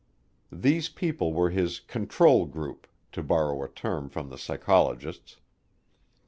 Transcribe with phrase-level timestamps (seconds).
[0.51, 5.37] These people were his "control group," to borrow a term from the psychologists.